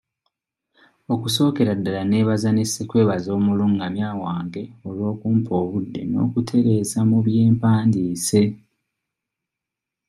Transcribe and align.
Okusookera 1.13 1.71
ddala 1.77 2.01
neebaza 2.05 2.49
ne 2.53 2.65
ssekwebaza 2.67 3.29
omulungamya 3.39 4.07
wange 4.21 4.63
olw'okumpa 4.87 5.51
obudde 5.63 6.01
n'okuntereeza 6.05 6.99
mu 7.09 7.17
bye 7.25 7.41
mpandiise. 7.55 8.43